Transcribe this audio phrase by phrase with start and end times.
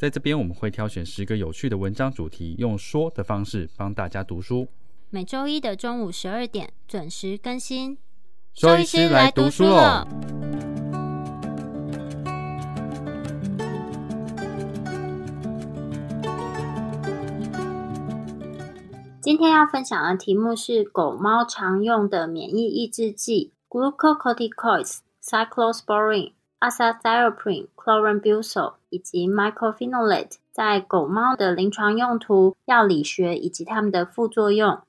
[0.00, 4.66] 在这边我们会挑选十个有趣的文章主题，用说的方式帮大家读书。
[5.10, 7.98] 每周一的中午十二点准时更新。
[8.54, 10.08] 兽医师来读书了。
[19.20, 26.32] 今天要分享的题目是狗猫常用的免疫抑制剂 glucocorticoids cyclosporin。
[26.60, 34.80] azathioprine、chlorambucil 以及 mycophenolate 在狗猫的临床用途、药理学以及它们的副作用。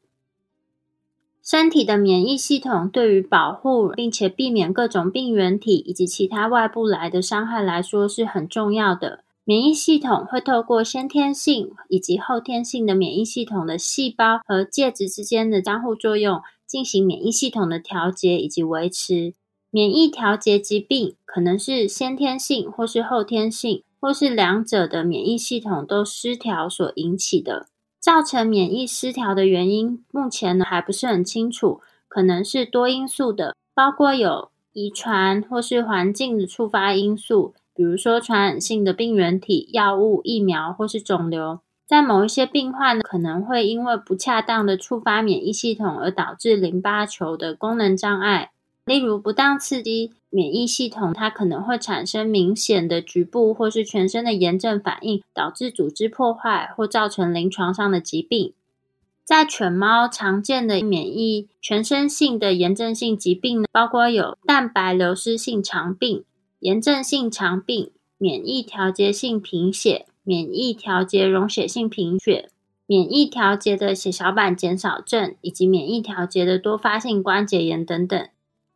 [1.43, 9.23] 身体的免疫系统对于保护并且避免各种病原体以及其他外部来的伤害来说是很重要的。
[9.43, 19.33] 免疫系统会透过先天性以及后天性的免疫系统的细胞和介质之间的相互作用，进行免疫系统的调节以及维持。
[19.73, 27.67] 免疫调节疾病可能是先天性，或是后天性，或是两者的免疫系统都失调所引起的。
[27.97, 41.61] 造成免疫失调的原因，目前呢还不是很清楚，可能是多因素的，包括有遗传或是环境的触发因素，比如说传染性的病原体、药物、疫苗或是肿瘤。
[41.87, 48.51] 在某一些病患，可能会因为不恰当的触发免疫系统而导致淋巴球的功能障碍。
[48.85, 58.53] 例如，不当刺激免疫系统，它可能会产生明显的局部或是全身的炎症反应，导致组织破坏或造成临床上的疾病。
[59.23, 66.25] 在犬猫常见的免疫全身性的炎症性疾病呢，包括有蛋白流失性肠病、
[66.59, 72.49] 炎症性肠病、免疫调节性贫血、免疫调节溶血性贫血、
[72.87, 78.27] 免疫调节的血小板减少症，以及免疫调节的多发性关节炎等等。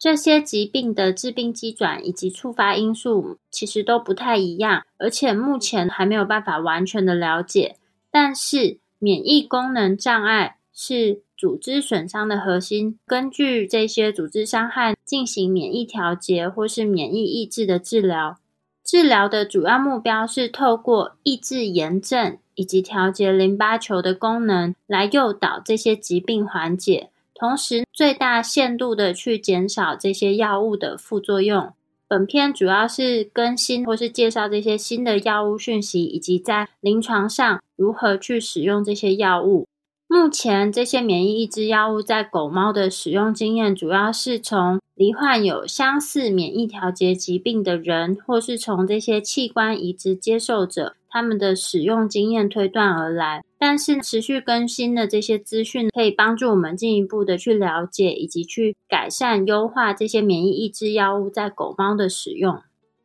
[0.05, 7.77] 这些疾病的致病机转以及触发因素其实都不太一样，而且目前还没有办法完全的了解。
[8.11, 12.99] 但是，免疫功能障碍是组织损伤的核心。
[13.07, 18.37] 根据这些组织伤害进行免疫调节或是免疫抑制的治疗。
[18.83, 27.09] 治疗的主要目标是透过抑制炎症以及调节淋巴球的功能，来诱导这些疾病缓解。
[27.37, 31.73] 同时，最大限度的去减少这些药物的副作用。
[32.07, 39.67] 本片主要是更新或是介绍这些新的药物讯息，以及在临床上如何去使用这些药物。
[40.15, 50.95] 目前，这些免疫抑制药物在狗猫的使用经验，主要是从罹患有相似免疫调节疾病的人，或是从这些器官移植接受者。
[51.09, 62.61] 他们的使用经验推断而来，但是持续更新的这些资讯可以帮助我们进一步的去了解以及去改善优化这些免疫抑制药物在狗猫的使用。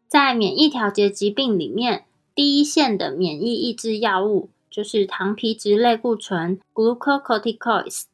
[0.09, 2.05] 在免疫调节疾病里面，
[2.35, 8.05] 第一线的免疫抑制药物就是糖皮质类固醇 （glucocorticoids）。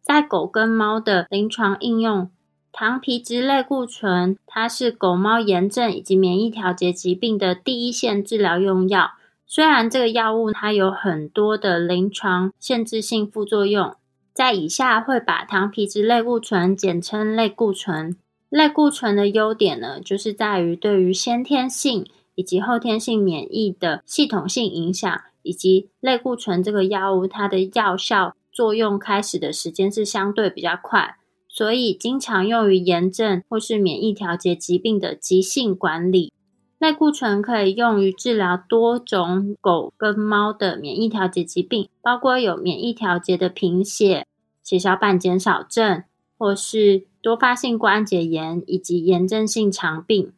[0.00, 2.30] 在狗跟猫的临床应用，
[2.70, 9.12] 糖皮质类固醇它是狗猫炎症以及免疫调节疾病的第一线治疗用药。
[9.46, 13.94] 虽然这个药物它有很多的临床限制性副作用，
[14.32, 18.16] 在以下会把糖皮质类固醇简称类固醇。
[18.48, 31.14] 类固醇的优点呢，就是在于对于先天性以及后天性免疫的系统性影响，以及类固醇这个药物它的药效作用开始的时间是相对比较快，
[31.48, 36.32] 所以经常用于炎症或是免疫调节疾病的急性管理。
[36.78, 44.26] 类固醇可以用于治疗多种狗跟猫的免疫调节疾病，包括有免疫调节的贫血、
[44.62, 46.02] 血小板减少症，
[46.36, 50.32] 或是多发性关节炎以及炎症性肠病。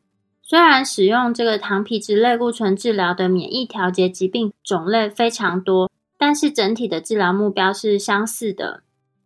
[0.49, 8.85] 虽然使用这个糖皮质类固醇治疗的免疫调节疾病种类非常多，但是整体的治疗目标是相似的。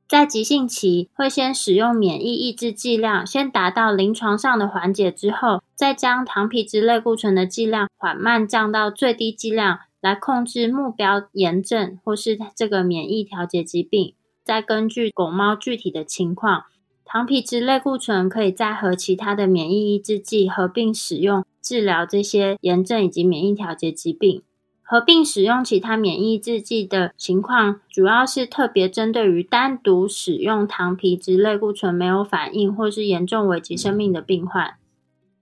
[0.08, 14.14] 在急性期，会先使用免疫抑制剂量，先达到临床上的缓解之后，再将糖皮质类固醇的剂量缓慢降到最低剂量，来控制目标炎症或是这个免疫调节疾病。
[14.42, 16.64] 再根据狗猫具体的情况，
[17.12, 24.44] 糖皮质类固醇可以再和其他的免疫抑制剂合并使用，治疗这些炎症以及免疫调节疾病。
[24.80, 34.74] 合并使用其他免疫抑制剂的情况，主要是特别针对于单独使用糖皮质类固醇没有反应或是严重危及生命的病患。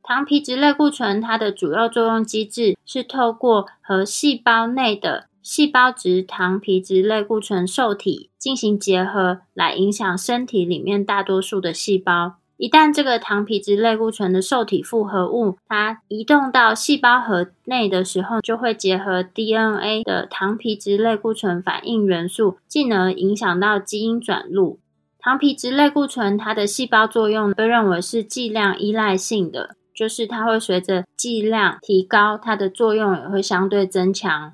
[0.02, 12.34] 糖皮质类固醇它的主要作用机制是透过和细胞内的细胞质糖皮质类固醇受体进行结合，来影响身体里面大多数的细胞。
[12.58, 24.78] 一旦这个糖皮质类固醇的受体复合物它移动到细胞核内的时候，就会结合 DNA 的糖皮质类固醇反应元素，进而影响到基因转录。
[25.18, 34.52] 糖皮质类固醇它的细胞作用被认为是剂量依赖性的，就是它会随着剂量提高，它的作用也会相对增强。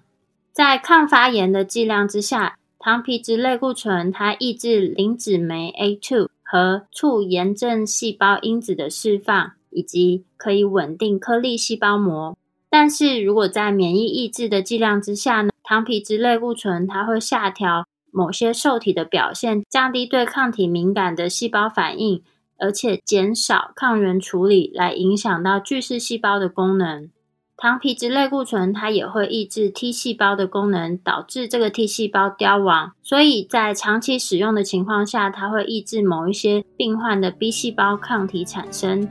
[0.55, 6.29] 在抗发炎的剂量之下，糖皮质类固醇它抑制磷脂酶 A2。
[6.47, 12.37] 和促炎症细胞因子的释放，以及可以稳定颗粒细胞膜。
[12.71, 22.23] 但是如果在免疫抑制的剂量之下呢，糖皮质类固醇它会下调某些受体的表现，降低对抗体敏感的细胞反应，
[22.59, 27.11] 而且减少抗原处理，来影响到巨噬细胞的功能。
[27.57, 32.93] 糖皮质类固醇它也会抑制 T 细胞的功能，导致这个 T 细胞凋亡。
[33.03, 39.09] 所以在长期使用的情况下，它会抑制某一些病患的 B 细胞抗体产生。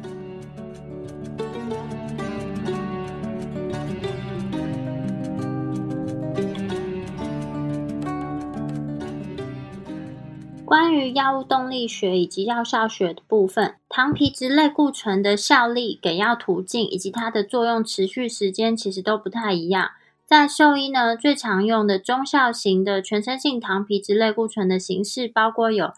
[10.65, 19.91] 关于药物动力学以及药效学的部分，糖皮质类固醇的效力、给药途径以及它的作用持续时间其实都不太一样。
[20.25, 25.91] 在兽医呢，最常用的中效型的全身性糖皮质类固醇的形式包括有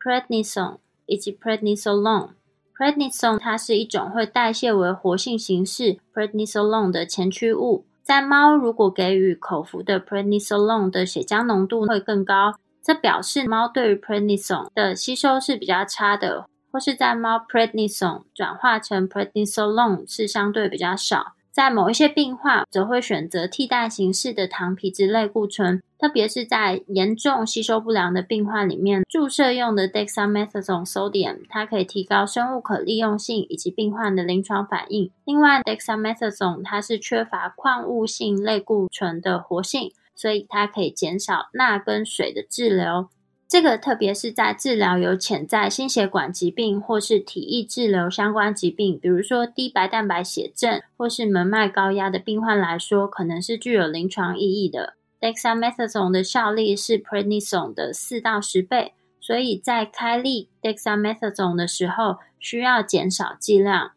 [0.00, 2.30] prednisone 以及 prednisolone。
[2.76, 7.84] prednisone 它是一种会代谢为活性形式 prednisolone 的前驱物。
[8.02, 12.56] 在猫如果给予口服的 prednisolone 的血浆浓度会更高。
[12.82, 21.34] 这表示猫对于 prednisone 的吸收是比较差的，或是在猫 prednisone 转化成 prednisolone 是相对比较少。
[21.50, 35.10] 在某一些病患则会选择替代形式的糖皮质类固醇，特别是在严重吸收不良的病患里面，注射用的 dexamethasone sodium 它可以提高生物可利用性以及病患的临床反应。
[35.24, 39.90] 另外，dexamethasone 它是缺乏矿物性类固醇的活性。
[40.14, 43.08] 所以它可以减少钠跟水的滞留，
[43.48, 54.96] 这个特别是在治疗有潜在心血管疾病或是体液滞留相关疾病，比如说低白蛋白血症或是门脉高压的病患来说，可能是具有临床意义的。
[55.18, 63.92] Dexamethasone 的效力是 prednisone 的四到十倍，所以在开立 Dexamethasone 的时候需要减少剂量。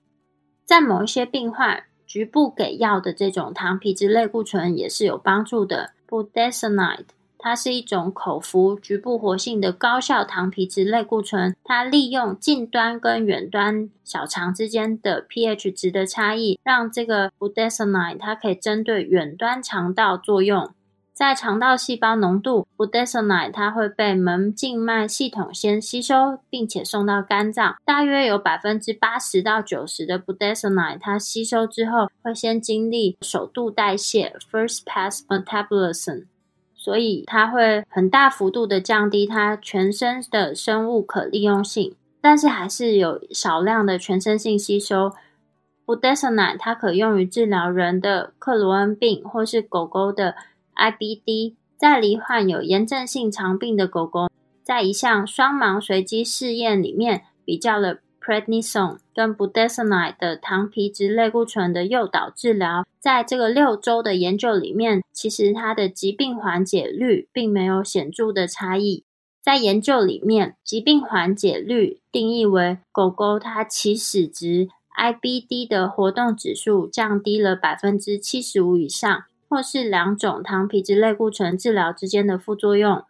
[0.64, 5.92] 在某一些病患，局部给药的这种糖皮质类固醇也是有帮助的。
[6.08, 7.06] Budesonide，
[7.44, 11.56] 它是一种口服局部活性的高效糖皮质类固醇。
[11.64, 20.70] 它利用近端跟远端小肠之间的 pH 值的差异，让这个 Budesonide 它可以针对远端肠道作用。
[21.14, 27.76] 在肠道细胞浓度，Budesonide 它会被门静脉系统先吸收，并且送到肝脏。
[27.86, 36.26] 大约有百分之八十到九十的 Budesonide 它吸收之后，会先经历首度代谢 （first pass metabolism），
[36.84, 45.12] 所以它会很大幅度的降低它全身的生物可利用性，但是还是有少量的全身性吸收。
[45.86, 50.36] 布德舍奶它可用于治疗人的克罗恩病或是狗狗的。
[50.74, 54.30] IBD 在罹患有炎症性肠病的狗狗，
[54.64, 62.86] 在一项双盲随机试验里面，比较了 prednisone 跟 budesonide 的糖皮质类固醇的诱导治疗。
[63.00, 69.04] 在这个六周的研究里面，其实它的疾病缓解率并没有显著的差异。
[69.42, 79.24] 在研究里面，疾病缓解率定义为狗狗它起始值 IBD 的活动指数降低了百分之七十五以上。
[79.50, 83.04] 或是两种糖皮质类固醇治疗之间的副作用，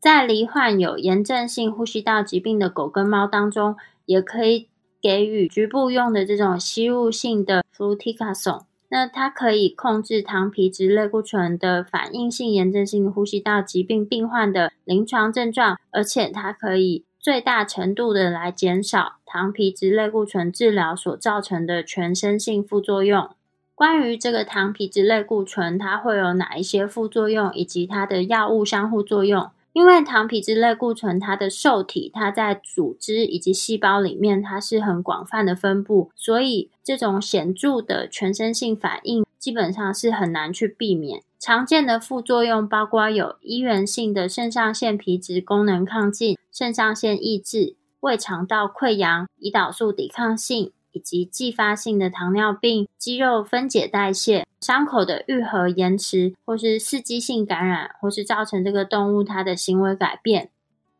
[0.00, 4.68] 在罹患有炎症性呼吸道疾病的狗跟猫当中，也可以
[5.00, 8.60] 给予局部用的这种吸入性的 f l u t i c a s o n。
[8.90, 23.28] 那它可以控制糖皮质类固醇的反应性炎症性呼吸道疾病病患的临床症状，而且它可以最大程度的来减少糖皮质类固醇治疗所造成的全身性副作用。
[23.74, 29.50] 关于这个糖皮质类固醇，它会有哪一些副作用，以及它的药物相互作用？
[29.74, 41.22] 因为糖皮质类固醇它的受体，它在组织以及细胞里面，它是很广泛的分布，所以这种显著的全身性反应基本上是很难去避免。
[41.40, 60.48] 常见的副作用包括有医源性的肾上腺皮质功能亢进、肾上腺抑制、胃肠道溃疡、胰岛素抵抗性，以及继发性的糖尿病、肌肉分解代谢、伤口的愈合延迟，或是刺激性感染，或是造成这个动物它的行为改变。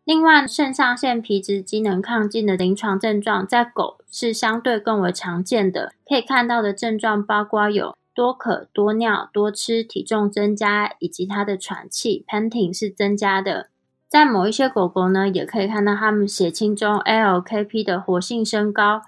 [0.04, 5.94] 另外，肾上腺皮质机能亢进的临床症状，在狗是相对更为常见的。
[6.06, 7.96] 可以看到的症状包括有。
[8.16, 13.70] 多渴、多尿、多吃、体重增加，以及它的喘气 （panting） 是增加的。
[14.06, 19.02] 在某一些狗狗呢，也可以看到它们血清中 ALKP 的活性升高。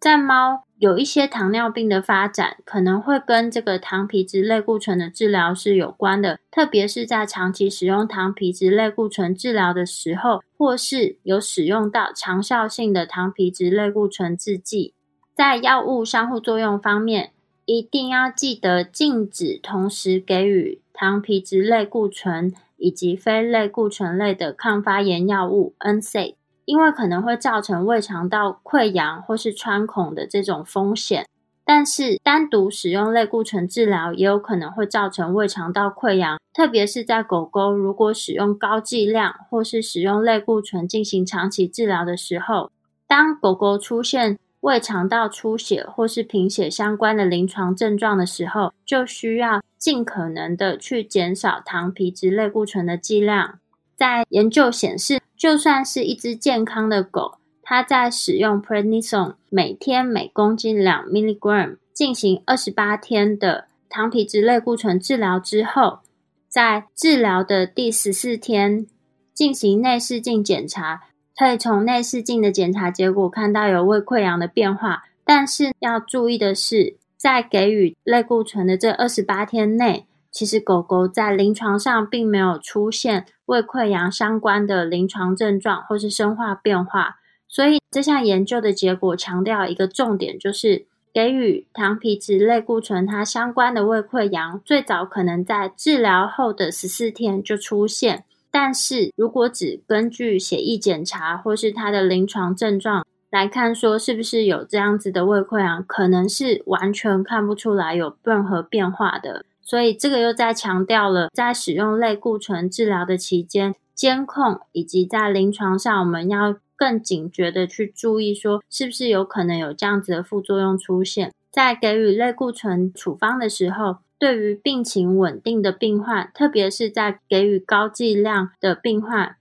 [0.00, 14.94] 在猫，有一些糖尿病的发展可能会跟这个糖皮质类固醇的治疗是有关的，特别是在长期使用糖皮质类固醇治疗的时候，或是有使用到长效性的糖皮质类固醇制剂。
[15.34, 17.32] 在药物相互作用方面，
[17.64, 26.34] 一定要记得禁止同时给予糖皮质类固醇以及非类固醇类的抗发炎药物 NSAID，
[26.68, 31.26] 因为可能会造成胃肠道溃疡或是穿孔的这种风险。
[31.64, 42.70] 但是单独使用类固醇治疗也有可能会造成胃肠道溃疡，特别是在狗狗如果使用高剂量或是使用类固醇进行长期治疗的时候，
[43.06, 44.38] 当狗狗出现。
[44.60, 53.60] 胃肠道出血或是贫血相关的临床症状的时候，就需要尽可能的去减少糖皮质类固醇的剂量。
[53.94, 66.00] 在研究显示，就算是一只健康的狗，它在使用 prednisone 每天每公斤两 milligram 进行二十八天的糖皮质类固醇治疗之后，
[66.48, 68.86] 在治疗的第十四天
[69.32, 71.04] 进行内视镜检查。
[71.38, 80.04] 可以从内视镜的检查结果看到有胃溃疡的变化，但是要注意的是，在给予类固醇的这二十八天内，
[80.38, 87.16] 其实狗狗在临床上并没有出现胃溃疡相关的临床症状或是生化变化。
[87.48, 98.22] 所以这项研究的结果强调一个重点，就是给予糖皮质类固醇它相关的胃溃疡，最早可能在治疗后的十四天就出现。
[98.52, 109.44] 但是如果只根据血液检查或是他的临床症状来看，说是不是有这样子的胃溃疡，可能是完全看不出来有任何变化的。
[109.68, 121.34] 所以这个又在强调了，在使用类固醇治疗的期间，监控以及在临床上，我们要更警觉的去注意，说是不是有可能有这样子的副作用出现。
[121.50, 123.98] 在给予类固醇处方的时候。
[124.20, 129.36] 对于病情稳定的病患，特别是在给予高剂量的病患，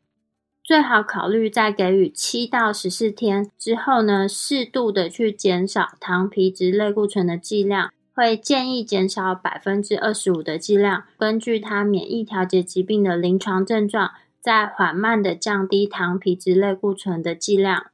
[0.64, 14.10] 最好考虑在给予七到十四天之后呢，适度的去减少糖皮质类固醇的剂量，会建议减少百分之二十五的剂量，根据他免疫调节疾病的临床症状，
[14.42, 17.86] 再缓慢的降低糖皮质类固醇的剂量。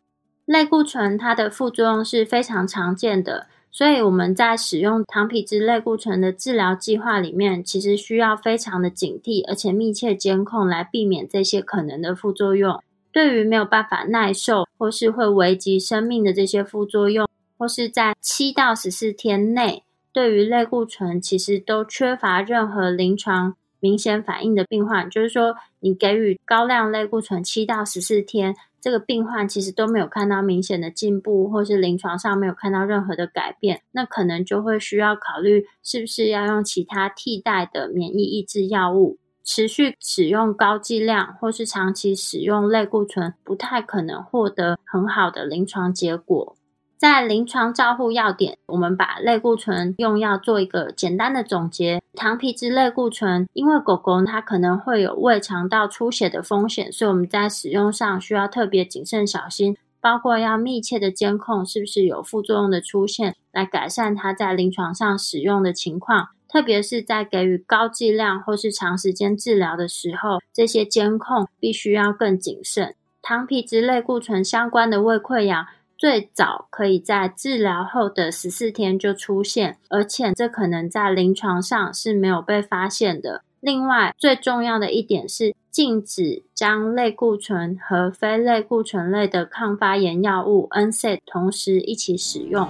[0.45, 3.47] 类固醇它的副作用是非常常见的。
[3.69, 12.81] 所以我们在使用糖皮质类固醇的治疗计划里面，其实需要非常的警惕，而且密切监控，来避免这些可能的副作用。
[13.11, 17.27] 对于没有办法耐受或是会危及生命的这些副作用，
[17.57, 28.55] 或是在七到十四天内，对于类固醇其实都缺乏任何临床明显反应的病患，就是说，你给予高量类固醇七到十四天。
[28.79, 39.17] 这个病患其实都没有看到明显的进步，或是临床上没有看到任何的改变，那可能就会需要考虑是不是要用其他替代的免疫抑制药物。
[39.45, 46.55] 持续使用高剂量或是长期使用类固醇，不太可能获得很好的临床结果。
[47.03, 52.01] 在临床照护要点，我们把类固醇用药做一个简单的总结。
[52.15, 66.29] 糖皮质类固醇，因为狗狗它可能会有胃肠道出血的风险，所以我们在使用上需要特别谨慎小心，包括要密切的监控是不是有副作用的出现，来改善它在临床上使用的情况。
[66.47, 72.95] 特别是在给予高剂量或是长时间治疗的时候，这些监控必须要更谨慎。
[73.21, 75.65] 糖皮质类固醇相关的胃溃疡。
[76.03, 83.41] 最早可以在治疗后的十四天就出现，而且这可能在临床上是没有被发现的。
[83.61, 92.67] 另外，最重要的一点是禁止将类固醇和非类固醇类的抗发炎药物 NSAID 同时一起使用。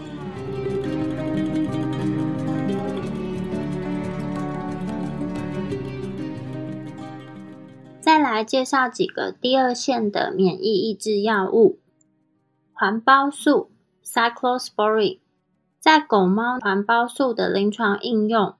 [7.99, 11.79] 再来介绍几个第二线的免疫抑制药物。
[12.83, 13.71] 环孢素
[14.03, 15.19] （Cyclosporin）
[15.79, 18.55] 在狗猫环孢素的临床应用，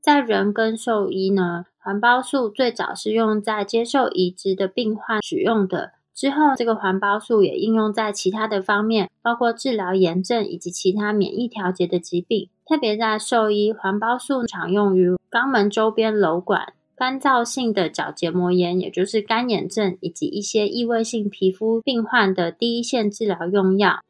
[0.00, 5.94] 在人跟兽医呢，环孢素最早是用在接受移植的病患使用的。
[6.14, 12.50] 之后，这个环孢素也应用在其他的方面，包括治疗炎症以及其他免疫调节的疾病。
[12.64, 16.74] 特别在兽医，环孢素常用于肛门周边瘘管。
[17.00, 24.00] 干燥性的角结膜炎，也就是干眼症，以及一些异位性皮肤病患的第一线治疗用药。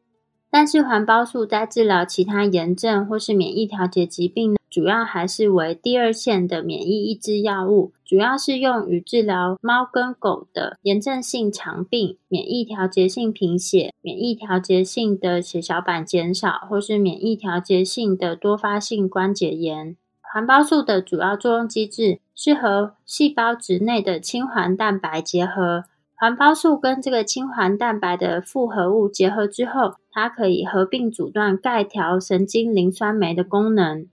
[0.50, 19.97] 但是环孢素在治疗其他炎症或是免疫调节疾病，主要还是为第二线的免疫抑制药物，主要是用于治疗猫跟狗的炎症性肠病、免疫调节性贫血、免疫调节性的血小板减少，或是免疫调节性的多发性关节炎。
[20.32, 25.87] 环孢素的主要作用机制是和细胞质内的氢环蛋白结合。
[26.14, 34.06] 环孢素跟这个氢环蛋白的复合物结合之后，它可以合并阻断钙条神经磷酸酶的功能。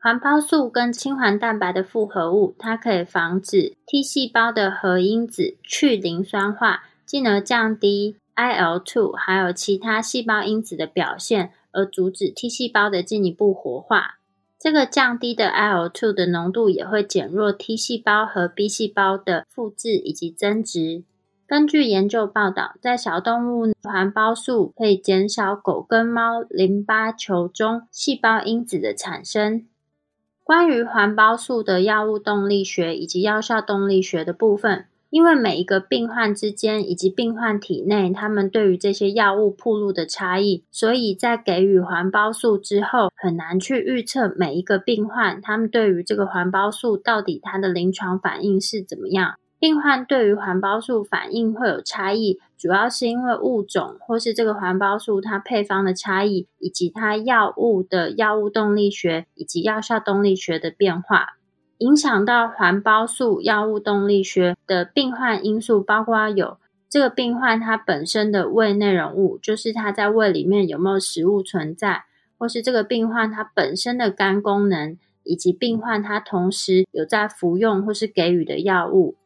[0.00, 14.17] 环孢素跟氢环蛋白的复合物，它可以防止 T 细胞的核因子去磷酸化，进而降低 IL-2 还有其他细胞因子的表现，而阻止 T 细胞的进一步活化。
[14.58, 21.04] 这个降低的 IL-2 的浓度也会减弱 T 细胞和 B 细胞的复制以及增殖。
[21.46, 29.64] 根据研究报道，在小动物环孢素可以减少狗跟猫淋巴球中细胞因子的产生。
[30.42, 34.87] 关于环孢素的药物动力学以及药效动力学的部分。
[35.10, 49.36] 因为每一个病患之间以及病患体内，他们对于这些药物铺路的差异，所以在给予环孢素之后，很难去预测每一个病患他们对于这个环孢素到底它的临床反应是怎么样。
[49.58, 61.37] 病患对于环孢素反应会有差异，主要是因为物种或是这个环孢素它配方的差异，以及它药物的药物动力学以及药效动力学的变化。
[61.78, 66.58] 影响到环孢素药物动力学的病患因素，包括有
[66.88, 72.04] 这个病患他本身的胃内容物，就是他在胃里面有没有食物存在，
[72.36, 79.16] 或是这个病患他本身的肝功能，以及病患他同时有在服用或是给予的药物。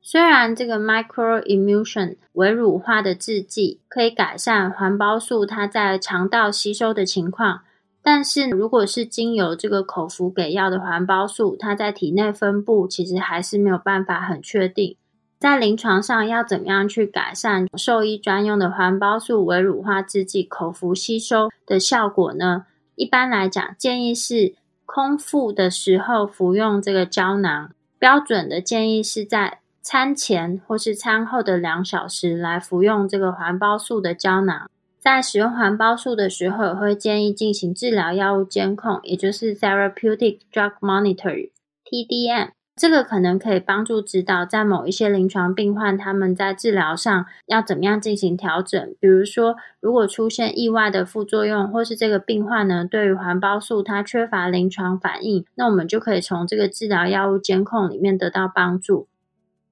[0.00, 7.60] 虽然这个 microemulsion 微乳化的制剂可以改善环孢素它在肠道吸收的情况。
[8.02, 14.96] 但是，如果是经由这个口服给药的环孢素，它在体内分布其实还是没有办法很确定。
[15.38, 22.66] 在临床上，要怎么样去改善兽医专用的环孢素微乳化制剂口服吸收的效果呢？
[22.94, 27.70] 一般来讲，建议是空腹的时候服用这个胶囊。
[27.98, 34.70] 标准的建议是在餐前或是餐后的两小时来服用这个环孢素的胶囊。
[35.00, 42.50] 在使用环孢素的时候，会建议进行治疗药物监控，也就是 Therapeutic Drug Monitoring（TDM）。
[42.76, 48.94] 这个可能可以帮助指导在某一些临床病患他们在治疗上要怎么样进行调整。
[48.98, 59.06] 比如说，如果出现意外的副作用，或是这个病患呢对于环孢素它缺乏临床反应，那我们就可以从这个治疗药物监控里面得到帮助。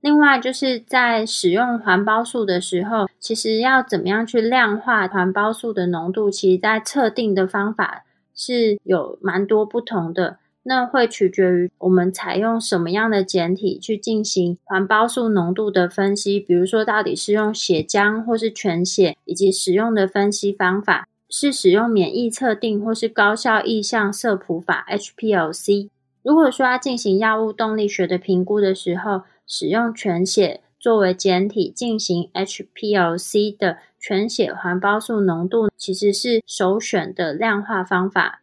[0.00, 10.38] 另外，就是在使用环孢素的时候，其实要怎么样去量化环孢素的浓度，其实在测定的方法是有蛮多不同的。
[10.64, 25.88] 那会取决于我们采用什么样的简体去进行环孢素浓度的分析，比如说到底是用血浆或是全血，以及使用的分析方法是使用免疫测定或是高效意向色谱法 （HPLC）。
[26.22, 38.42] 如果说要进行药物动力学的评估的时候，使用全血作为简体进行 HPLC 的全血环孢素浓度，其实是首选的量化方法。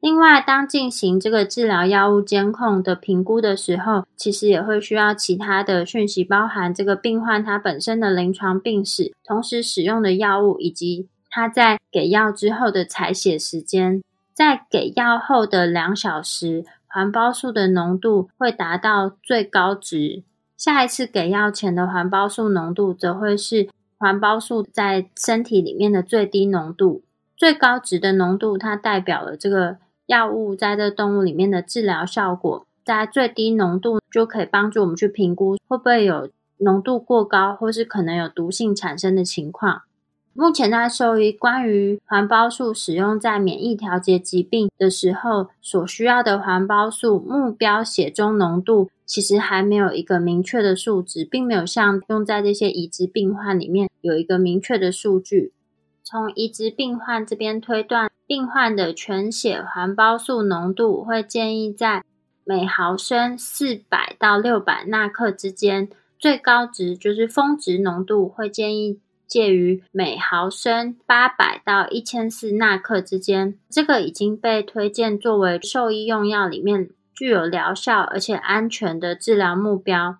[0.00, 14.02] 另外，当进行这个治疗药物监控的评估的时候，其实也会需要其他的讯息，包含这个病患他本身的临床病史，同时使用的药物，以及他在给药之后的采血时间。
[14.32, 16.64] 在给药后的两小时。
[16.92, 20.24] 环孢素的浓度会达到最高值，
[20.56, 27.04] 下一次给药前的环孢素浓度则会是环孢素在身体里面的最低浓度。
[27.36, 32.66] 最高值的浓度，它代表了这个药物在这动物里面的治疗效果。
[32.84, 39.82] 在最低浓度就可以帮助我们去评估会不会有浓度过高，或是可能有毒性产生的情况。
[40.32, 55.52] 目前在兽医关于环孢素使用在免疫调节疾病的时候所需要的环孢素目标血中浓度，其实还没有一个明确的数值，并没有像用在这些移植病患里面有一个明确的数据。
[56.04, 62.04] 从移植病患这边推断，病患的全血环孢素浓度会建议在
[62.44, 65.88] 每毫升四百到六百纳克之间，
[66.18, 73.56] 最高值就是峰值浓度会建议介于每毫升八百到一千四纳克之间。
[73.70, 80.16] 这个已经被推荐作为兽医用药里面具有疗效而且安全的治疗目标。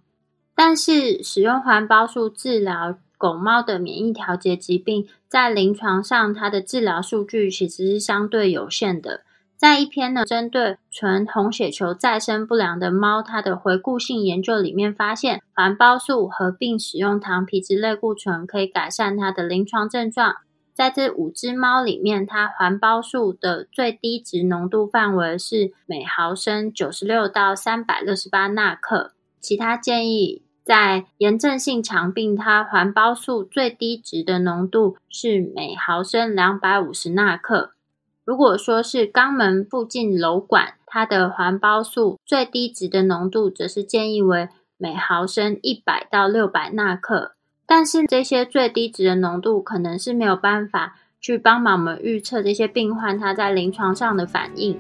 [0.55, 9.23] 但是，使用环孢素治疗狗猫的免疫调节疾病，在临床上它的治疗数据其实是相对有限的。
[9.61, 20.37] 在一篇呢，针对纯红血球再生不良的猫，它的回顾性研究里面发现，环孢素合并使用糖皮质类固醇可以改善它的临床症状。
[20.73, 29.13] 在这五只猫里面，它环孢素的最低值浓度范围是每毫升九十六到三百六十八纳克。
[29.41, 37.73] 其他建议，在炎症性肠病，它环孢素最低值的浓度是每毫升两百五十纳克。
[38.31, 47.33] 如果说是肛门附近瘘管，它的环孢素最低值的浓度则是建议为每毫升一百到六百纳克。
[47.67, 54.79] 但是这些最低值的浓度可能是没有办法去帮忙我们预测这些病患他在临床上的反应。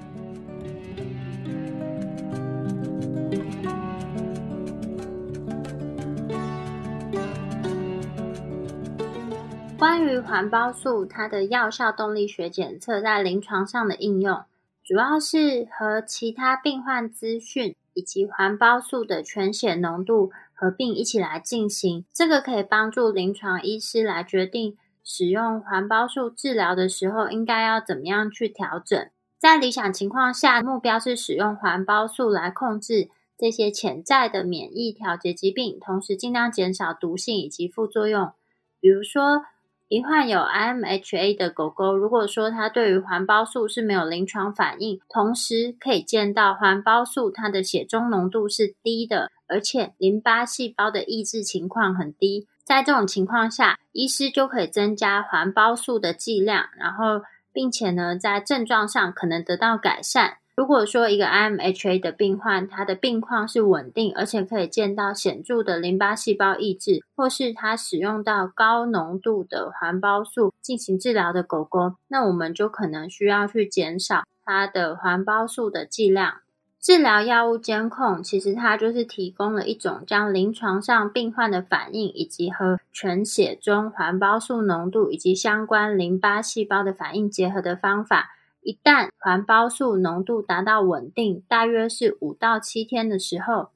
[9.81, 14.43] 关于环孢素，它的药效动力学检测在临床上的应用，
[14.85, 22.05] 主要是和其他病患资讯以及环孢素的全血浓度合并一起来进行。
[22.13, 29.09] 这个可以帮助临床医师来决定使用环孢素治疗的时候应该要怎么样去调整。
[29.39, 38.31] 在理想情况下，目标是使用环孢素来控制这些潜在的免疫调节疾病，同时尽量减少毒性以及副作用，
[38.79, 39.47] 比如说。
[39.91, 57.23] 一患有 IMHA 的狗狗，如果说它对于环孢素是没有临床反应，同时可以见到环孢素它的血中浓度是低的，而且淋巴细胞的抑制情况很低，在这种情况下，医师就可以增加环孢素的剂量，然后
[57.53, 60.37] 并且呢，在症状上可能得到改善。
[60.61, 76.35] 如果说一个 IMHA 的病患，他的病况是稳定，而且可以见到显著的淋巴细胞抑制，或是他使用到高浓度的环孢素进行治疗的狗狗，那我们就可能需要去减少它的环孢素的剂量。
[76.79, 88.33] 治疗药物监控其实它就是提供了一种将临床上病患的反应，以及和全血中环孢素浓度以及相关淋巴细胞的反应结合的方法。
[88.63, 93.71] 一旦环孢素浓度达到稳定，大约是五到七天的时候，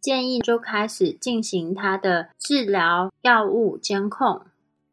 [0.00, 4.42] 建议就开始进行它的治疗药物监控。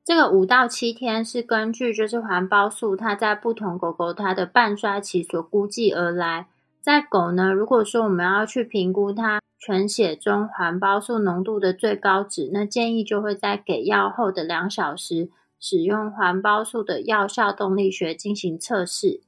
[0.05, 6.47] 这个五到七天是根据就是环孢素它在不同狗狗它的半衰期所估计而来。
[6.81, 15.29] 在狗呢，如果说我们要去评估它全血中环孢素浓度的最高值，那建议就会在给药后的两小时，
[15.59, 19.21] 使用环孢素的药效动力学进行测试。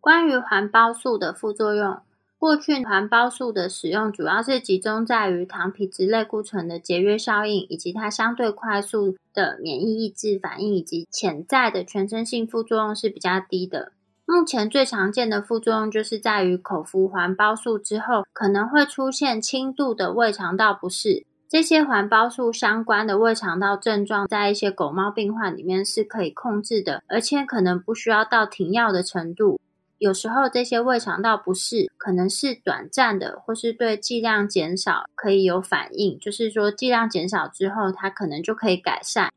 [0.00, 1.98] 关于环孢素的副作用，
[2.38, 13.92] 过去环孢素的使用主要是集中在于糖皮质类固醇的节约效应，以及它相对快速的免疫抑制反应，以及潜在的全身性副作用是比较低的。
[14.24, 21.26] 目前最常见的副作用就是在于口服环孢素之后，可能会出现轻度的胃肠道不适。
[21.48, 29.58] 这些环孢素相关的胃肠道症状，在一些狗猫病患里面是可以控制的，而且可能不需要到停药的程度。
[29.98, 39.32] 有时候这些胃肠道不适可能是短暂的，或是对剂量减少可以有反应，就是说剂量减少之后，它可能就可以改善。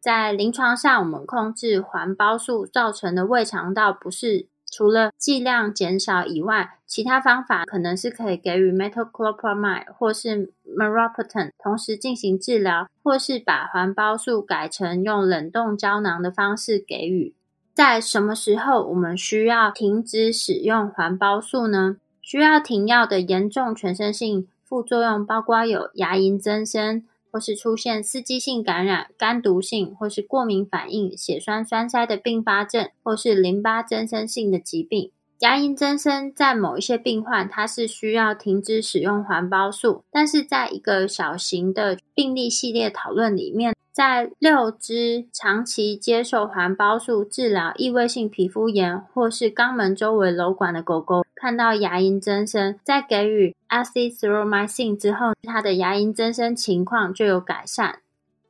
[0.00, 17.34] 在临床上，我们控制环孢素造成的胃肠道不适，除了剂量减少以外，其他方法可能是可以给予 metoclopramide 或是 meropenem 同时进行治疗，或是把环孢素改成用冷冻胶囊的方式给予。
[17.74, 21.96] 在什么时候我们需要停止使用环孢素呢？
[22.22, 35.10] 需要停药的严重全身性副作用包括有牙龈增生，或是出现刺激性感染、肝毒性或是过敏反应、血栓栓塞的并发症，或是淋巴增生性的疾病。
[35.40, 43.74] 牙龈增生在某一些病患，它是需要停止使用环孢素，但是在一个小型的病例系列讨论里面。
[43.94, 58.00] 在六只长期接受环孢素治疗异位性皮肤炎或是肛门周围瘘管的狗狗，看到牙龈增生，在给予 Azithromycin 之后，它的牙龈增生情况就有改善。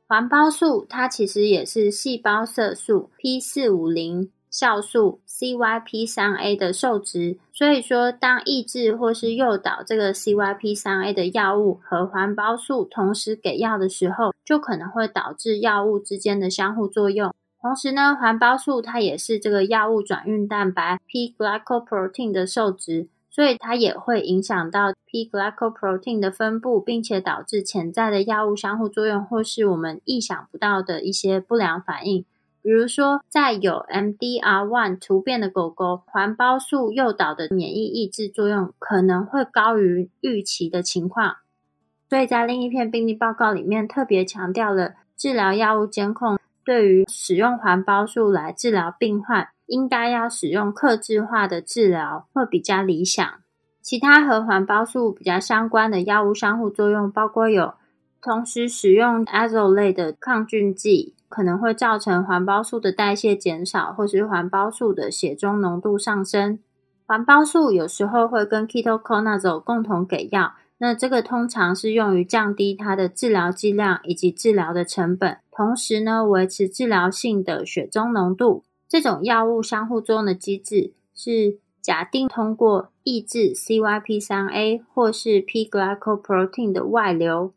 [0.07, 7.37] 环孢素它其实也是细胞色素 P 四五零酵素 CYP3A 的受值。
[7.51, 17.33] 所以说，当抑制或是诱导这个 CYP3A 的药物和环孢素同时给药的时候，就可能会导致药物之间的相互作用。
[17.59, 23.09] 同时呢，环孢素它也是这个药物转运蛋白 P-glycoprotein 的受值。
[23.29, 32.23] 所以它也会影响到 P-glycoprotein 的分布，并且导致潜在的药物相互作用，或是我们意想不到的一些不良反应。
[32.65, 41.35] 比如说，在有 MDR1 突变的狗狗，环孢素诱导的免疫抑制作用可能会高于预期的情况。
[42.09, 49.49] 所以在另一篇病例报告里面，特别强调了治疗药物监控对于使用环孢素来治疗病患。
[49.67, 53.27] 应该要使用克制化的治疗会比较理想。
[53.79, 57.75] 其他和环孢素比较相关的药物相互作用，包括有
[58.21, 66.59] 同时使用 a z o 类的抗菌剂，可能会造成环孢素的代谢减少，或是环孢素的血中浓度上升。
[67.05, 78.63] 环孢素有时候会跟 ketoconazole 共同给药，那这个通常是用于降低它的治疗剂量以及治疗的成本，同时呢维持治疗性的血中浓度。
[78.87, 87.51] 这种药物相互作用的机制是假定通过抑制 CYP3A 或是 P-glycoprotein 的外流。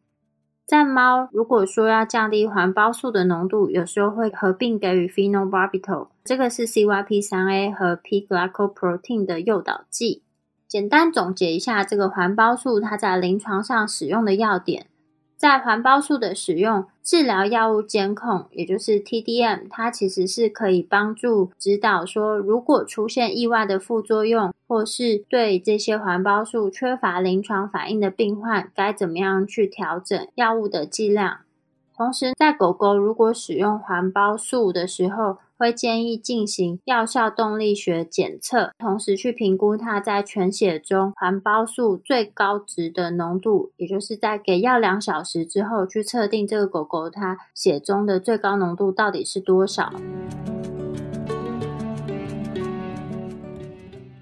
[0.69, 10.23] 在猫，如果说要降低环孢素的浓度，有时候会合并给予 phenobarbital，这个是 CYP3A 和 P-glycoprotein 的诱导剂。
[10.67, 14.89] 简单总结一下，这个环孢素它在临床上使用的要点。
[15.39, 31.39] 在环孢素的使用治疗药物监控，也就是 TDM，它其实是可以帮助指导说，如果出现意外的副作用，或是对这些环孢素缺乏临床反应的病患，该怎么样去调整药物的剂量。
[31.97, 49.93] 同时，在狗狗如果使用环孢素的时候，会建议进行药效动力学检测，同时去评估它在全血中环孢素最高值的浓度，也就是在给药两小时之后，去测定这个狗狗它血中的最高浓度到底是多少。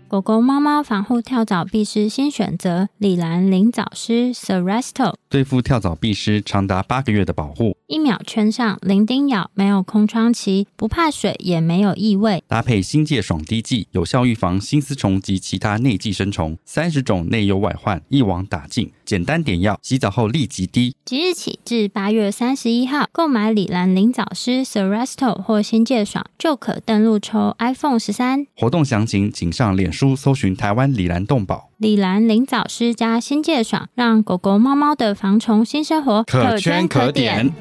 [0.09, 7.76] 狗狗、猫猫防护跳蚤必虱新选择——李兰灵藻虱 （Seresto），对付跳蚤、蜱虱长达八个月的保护。
[7.89, 12.43] 一秒圈上，零叮咬，没有空窗期，不怕水，也没有异味。
[12.49, 16.59] 搭配新界爽滴剂，有效预防新丝虫及其他内寄生虫。
[16.65, 20.97] 三十种内忧外患一网打尽，简单点药，洗澡后立即滴。
[21.05, 28.49] 即日起至八月三十一号，购买李兰灵藻虱 （Seresto） 或新界爽，就可登录抽 iPhone 十三。
[28.57, 29.93] 活动详情请上脸。
[29.93, 37.53] 书搜寻台湾李兰动宝、李兰林藻师加新界爽，让狗狗猫猫的防虫新生活可圈可点。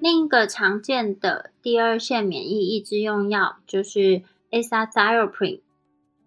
[0.00, 4.22] 另一个常见的第二线免疫抑制用药就是
[4.52, 5.62] Azathioprine。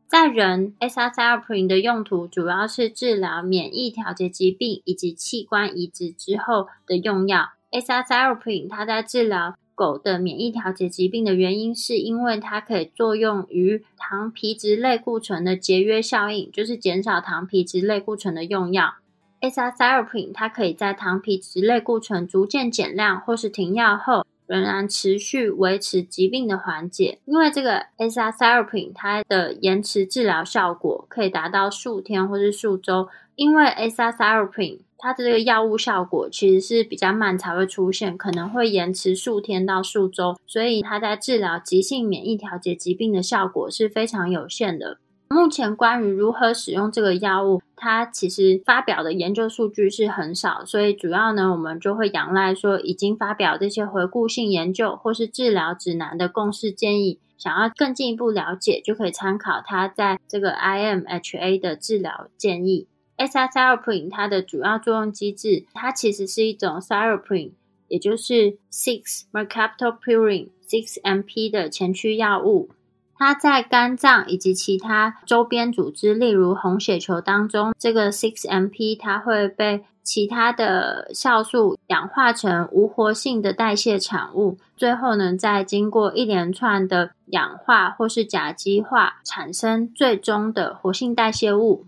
[0.06, 7.52] 在人，Azathioprine 的用途主要是治疗免疫调节疾病以及器官移植之后的用药。
[7.72, 18.94] Azathioprine 它在治疗狗的免疫调节疾病的原因，是因为它可以作用于糖皮质类固醇的节约效应，就是减少糖皮质类固醇的用药。
[19.40, 27.18] Azathioprine 它可以在糖皮质类固醇逐渐减量或是停药后，仍然持续维持疾病的缓解。
[27.26, 45.00] 因为这个 Azathioprine 它的延迟治疗效果可以达到数天或是数周，因为 Azathioprine 它的这个药物效果其实是比较慢才会出现，可能会延迟数天到数周，所以它在治疗急性免疫调节疾病的效果是非常有限的。
[45.30, 62.88] 目前关于如何使用这个药物，它其实发表的研究数据是很少，所以主要呢，我们就会仰赖说已经发表这些回顾性研究或是治疗指南的共识建议，想要更进一步了解，就可以参考它在这个 IMHA 的治疗建议。
[63.28, 67.52] SSRPRIN 它的主要作用机制，它其实是一种 thioprine，
[67.88, 72.70] 也就是 six mercaptopurine six MP 的前驱药物。
[73.16, 91.86] 它在肝脏以及其他周边组织，例如红血球当中，这个 six MP 它会被其他的酵素氧化成无活性的代谢产物，最后呢，再经过一连串的氧化或是甲基化，产生最终的活性代谢物。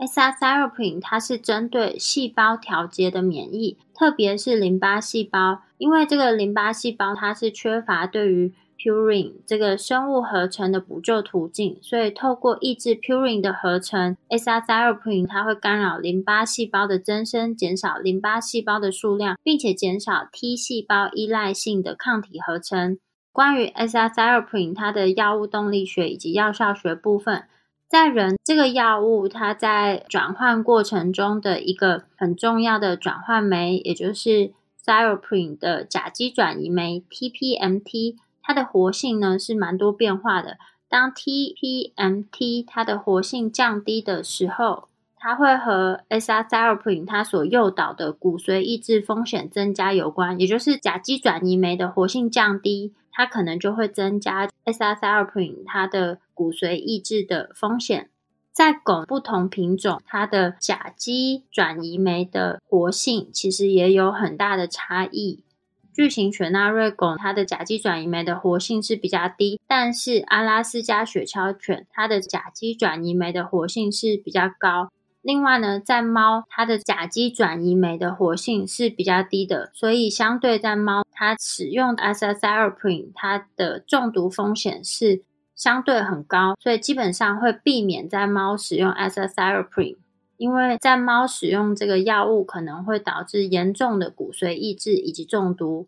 [0.00, 22.98] Azathioprine 它是针对细胞调节的免疫，特别是淋巴细胞，因为这个淋巴细胞它是缺乏对于 purine 这个生物合成的补救途径，所以透过抑制 purine 的合成，azathioprine 它会干扰淋巴细胞的增生，减少淋巴细胞的数量，并且减少 T 细胞依赖性的抗体合成。
[23.32, 27.44] 关于 azathioprine 它的药物动力学以及药效学部分，
[27.90, 34.52] 在人这个药物它在转换过程中的一个很重要的转换酶，也就是
[34.86, 40.56] thioprine 的甲基转移酶 TPMT，它的活性呢是蛮多变化的。
[40.88, 58.08] 当 TPMT 它的活性降低的时候，它会和 azathioprine 它所诱导的骨髓抑制风险增加有关，也就是甲基转移酶的活性降低，它可能就会增加 SSRPINE 它的骨髓抑制的风险。
[58.52, 65.44] 在狗不同品种，它的甲基转移酶的活性其实也有很大的差异。
[65.92, 74.90] 巨型雪纳瑞狗，它的甲基转移酶的活性是比较低，但是阿拉斯加雪橇犬，它的甲基转移酶的活性是比较高。
[75.22, 85.22] 另外呢，在猫，它的甲基转移酶的活性是比较低的，所以相对在猫，它使用 azathioprine，它的中毒风险是。
[85.52, 89.98] 相对很高，所以基本上会避免在猫使用 azathioprine，
[90.38, 95.86] 因为在猫使用这个药物可能会导致严重的骨髓抑制以及中毒。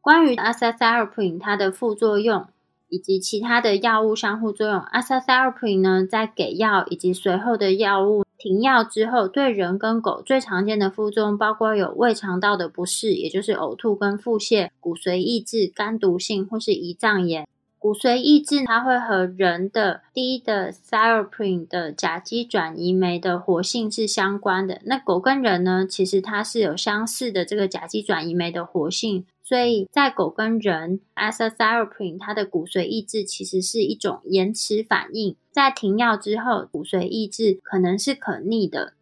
[0.00, 2.48] 关于 azathioprine 它的副作用
[2.88, 17.48] 以及其他的药物相互作用，azathioprine 呢在给药以及随后的药物停药之后，对人跟狗最常见的副作用包括有胃肠道的不适，也就是呕吐跟腹泻、骨髓抑制、肝毒性或是胰脏炎。
[17.80, 24.80] 骨髓抑制，它会和人的低的 thioprine 的甲基转移酶的活性是相关的。
[24.84, 38.92] 那狗跟人呢，其实它是有相似的这个甲基转移酶的活性，所以在狗跟人，azathioprine 它的骨髓抑制其实是一种延迟反应，在停药之后，骨髓抑制可能是可逆的。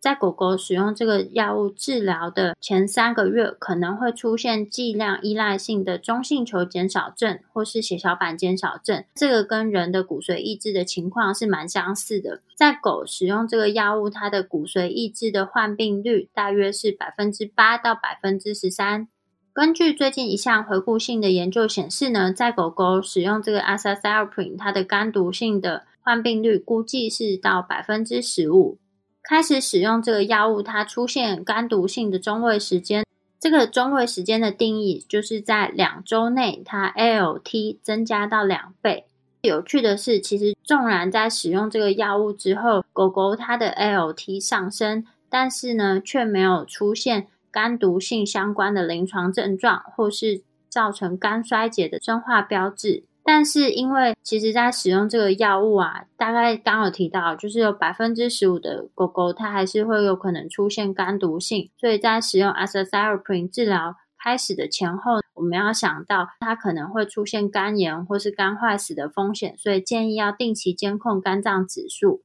[0.00, 9.04] 在狗狗使用这个药物治疗的前三个月，可能会出现剂量依赖性的中性球减少症，或是血小板减少症。
[9.14, 12.40] 这个跟人的骨髓抑制的情况是蛮相似的。
[12.56, 19.06] 在狗使用这个药物，它的骨髓抑制的患病率大约是百分之八到百分之十三。
[19.54, 28.78] 根据最近一项回顾性的研究显示呢，在狗狗使用这个 azathioprine，它的肝毒性的患病率估计是到百分之十五。
[29.22, 33.04] 开始使用这个药物，它出现肝毒性的中位时间，
[33.38, 39.04] 这个中位时间的定义就是在两周内，它 ALT 增加到两倍。
[39.42, 53.04] 有趣的是，其实纵然在使用这个药物之后，狗狗它的 ALT 上升，但是呢，却没有出现肝毒性相关的临床症状，或是造成肝衰竭的生化标志。
[53.24, 72.22] 但是，因为其实在使用这个药物啊，大概刚有提到，就是有百分之十五的狗狗它还是会有可能出现肝毒性，所以在使用 azathioprine 治疗开始的前后，我们要想到它可能会出现肝炎或是肝坏死的风险，所以建议要定期监控肝脏指数。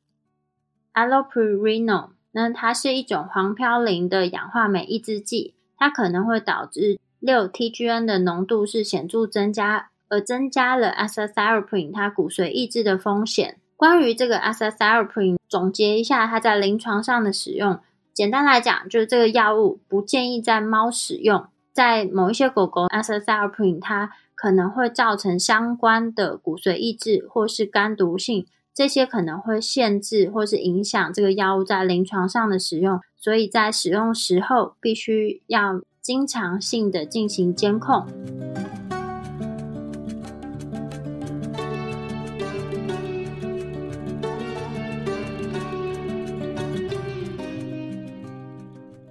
[0.96, 9.90] Allopurinol，那它是一种黄嘌呤的氧化酶抑制剂，它可能会导致六 TGN 的浓度是显著增加。
[10.10, 13.58] 而增加了 azathioprine 它骨髓抑制的风险。
[13.76, 17.78] 关于这个 azathioprine，总结一下它在临床上的使用。
[18.14, 21.48] 简单来讲，就是这个药物不建议在猫使用。
[21.74, 28.48] 在某一些狗狗，azathioprine 它可能会造成相关的骨髓抑制或是肝毒性，
[28.78, 33.00] 这些可能会限制或是影响这个药物在临床上的使用。
[33.16, 38.06] 所以在使用时候，必须要经常性的进行监控。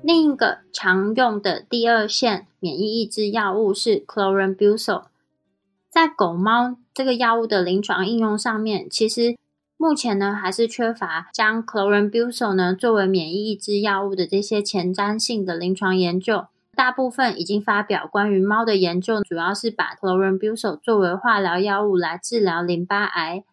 [0.01, 5.07] 另一个常用的第二线免疫抑制药物是 Clorambucil，
[5.91, 9.37] 在狗猫这个药物的临床应用上面，其实
[9.79, 16.47] 目前呢还是缺乏将 Clorambucil 呢作为免疫抑制药物的这些前瞻性的临床研究。
[16.75, 23.45] 大部分已经发表关于猫的研究，主要是把 Clorambucil 作为化疗药物来治疗淋巴癌。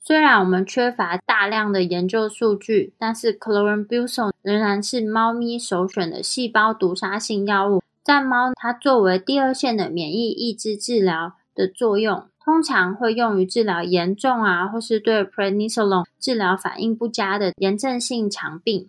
[0.00, 7.82] 虽然我们缺乏大量的研究数据，但是 Clorambucil 仍然是猫咪首选的细胞毒杀性药物。
[8.02, 18.88] 在猫，它作为第二线的免疫抑制治疗的作用，通常会用于治疗严重啊，或是对 Prednisolone 治疗反应不佳的炎症性肠病。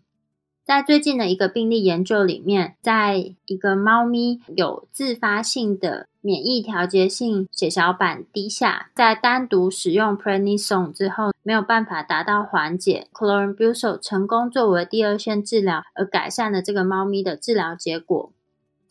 [0.66, 18.32] 在最近的一个病例研究里面，在一个猫咪有自发性的免疫调节性血小板低下，在单独使用 prednisone 之后，没有办法达到缓解 clorambucil 成功作为第二线治疗而改善了这个猫咪的治疗结果。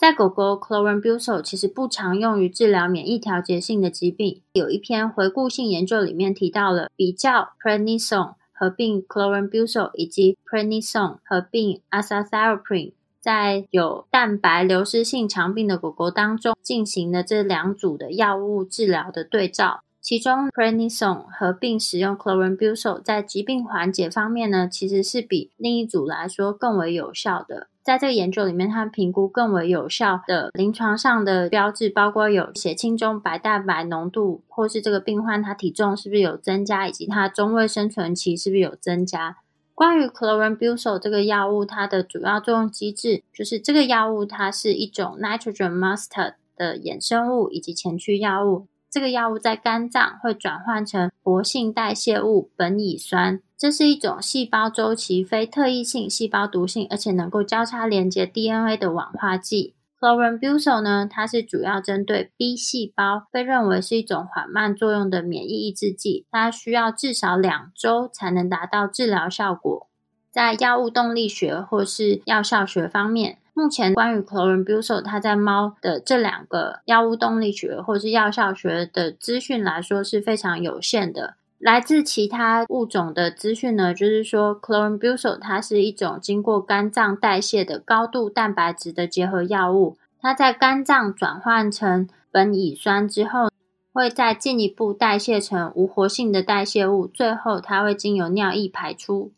[0.03, 4.43] 在狗狗 clorambucil 其实不常用于治疗免疫调节性的疾病。
[4.55, 12.95] 有一篇回顾性研究里面提到了比较 prednisone 合并 clorambucil 以及 prednisone 合并 azathioprine。
[13.21, 27.69] 在有蛋白流失性肠病的狗狗当中进行的这两组的药物治疗的对照，其中 prednisone 合并使用 clorambucil 在疾病缓解方面呢，其实是比另一组来说更为有效的。
[27.83, 39.39] 在这个研究里面，它评估更为有效的临床上的标志，包括有血清中白蛋白浓度，或是这个病患他体重是不是有增加，以及他中位生存期是不是有增加。
[39.75, 48.69] 关于 clorambucil 这个药物，它的主要作用机制就是这个药物它是一种 nitrogen mustard 的衍生物以及前驱药物。
[48.89, 59.77] 这个药物在肝脏会转换成活性代谢物苯乙酸，这是一种细胞周期非特异性细胞毒性，而且能够交叉连接 DNA 的氧化剂。
[60.01, 69.87] chlorambucil 呢，它是主要针对 B 细胞，被认为是一种缓慢作用的免疫抑制剂，它需要至少两周才能达到治疗效果。
[70.33, 81.37] 在药物动力学或是药效学方面，目前关于 chlorambucil 它在猫的这两个药物动力学或是药效学的资讯来说是非常有限的。
[81.63, 89.97] 来自其他物种的资讯呢，就是说，clorambucil 它是一种经过肝脏代谢的高度蛋白质的结合药物。
[90.21, 93.49] 它在肝脏转换成苯乙酸之后，
[93.93, 99.31] 会再进一步代谢成无活性的代谢物，最后它会经由尿液排出。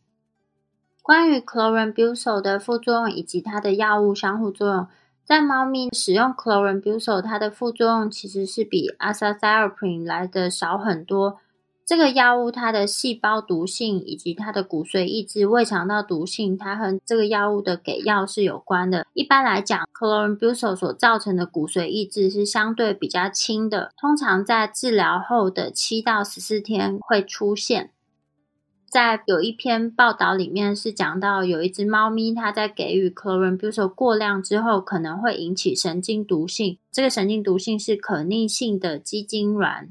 [1.02, 4.86] 关于 clorambucil 的副作用以及它的药物相互作用，
[5.26, 11.38] 在猫咪使用 clorambucil，它的副作用其实是比 a s a t h i o p r i n 来的少很多。
[11.86, 19.06] 这个药物它的细胞毒性以及它的骨髓抑制胃肠道毒性，它和这个药物的给药是有关的。
[19.12, 27.90] 一般来讲，clorambucil 所造成的骨髓抑制是相对比较轻的，通常在治疗后的七到十四天会出现。
[28.88, 36.78] 在有一篇报道里面是讲到，有一只猫咪它在给予 clorambucil 过量之后，可能会引起神经毒性。
[36.90, 39.88] 这个神经毒性是可逆性的肌痉挛。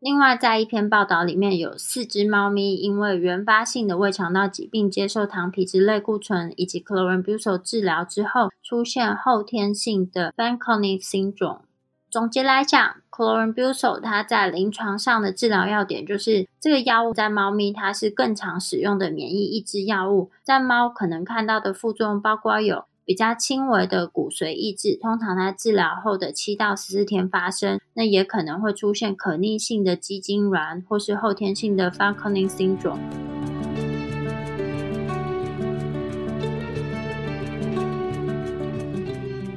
[0.00, 11.62] 另外，在一篇报道里面有四只猫咪因为原发性的胃肠道疾病接受糖皮质类固醇以及 clorambucil 治疗之后，出现后天性的 Fanconi syndrome。
[12.08, 22.84] 总结来讲，clorambucil 它在临床上的治疗要点就是这个药物在猫咪它是更常使用的免疫抑制药物，在猫可能看到的副作用包括有。
[23.08, 32.98] 比较轻微的骨髓抑制，通常在治疗后的七到十四天发生，那也可能会出现可逆性的肌痉挛，或是后天性的 Falconing syndrome。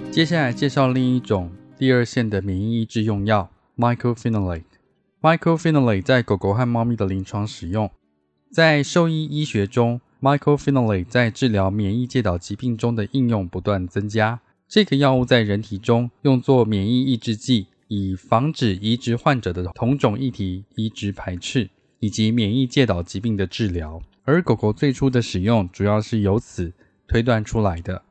[0.09, 4.63] 接下来介绍另一种第二线的免疫抑制用药 Mycophenolate。
[5.21, 7.91] Mycophenolate 在狗狗和猫咪的临床使用，
[8.49, 9.99] 在兽医医学中。
[10.21, 14.39] Mycophenolate 在治疗免疫介导疾病中的应用不断增加。
[14.67, 23.99] 这个药物在人体中用作免疫抑制剂，以防止移植患者的同种异体移植排斥，以及免疫介导疾病的治疗。
[24.23, 26.71] 而狗狗最初的使用主要是由此
[27.07, 28.03] 推断出来的。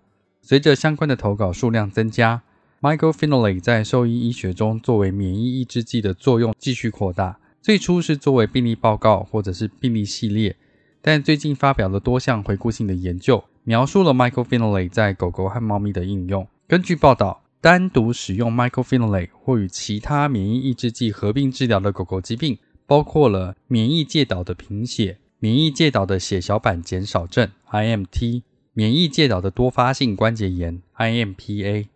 [0.42, 2.42] 随着相关的投稿数量增加
[2.80, 7.38] ，Mycophenolate 在兽医医学中作为免疫抑制剂的作用继续扩大。
[7.62, 10.56] 最初是作为病例报告或者是病例系列。
[11.02, 16.46] 但最近发表了多项回顾性的研究，描述了 Mycophenolate 在狗狗和猫咪的应用。
[16.68, 28.42] 根据报道，单独使用 Mycophenolate 或与其他免疫抑制剂合并治疗的狗狗疾病，包括了免疫介导的贫血、免疫介导的血小板减少症 （IMT）、
[28.74, 31.86] 免疫介导的多发性关节炎 （IMPA）、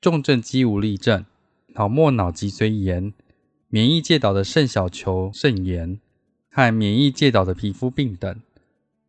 [0.00, 1.24] 重症肌无力症、
[1.74, 3.14] 脑膜脑脊髓炎、
[3.68, 5.98] 免疫介导的肾小球肾炎。
[6.56, 8.36] 和免疫介导的皮肤病等，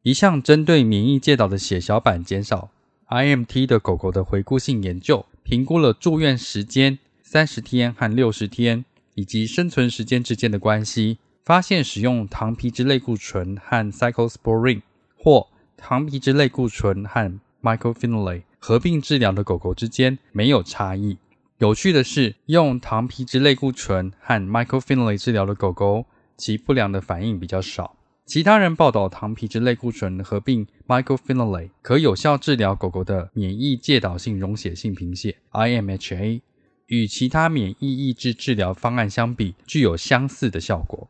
[0.01, 2.71] 一项针对免疫介导的血小板减少
[3.07, 8.83] （IMT） 的狗狗的回顾性研究，评估了住院时间三十天和六十天
[9.13, 14.81] 以及生存时间之间的关系，发现使用糖皮质类固醇和 cyclosporine
[15.15, 15.45] 或
[15.77, 21.19] 糖皮质类固醇和 microfinlay 合并治疗的狗狗之间没有差异。
[21.59, 26.07] 有趣的是，用糖皮质类固醇和 microfinlay 治疗的狗狗。
[26.37, 27.95] 其不良的反应比较少。
[28.25, 36.41] 其他人报道，糖皮质类固醇合并 mycophenolate 可有效治疗狗狗的免疫介导性溶血性贫血 （IMHA）。
[36.87, 41.07] 与其他免疫抑制治疗方案相比，具有相似的效果。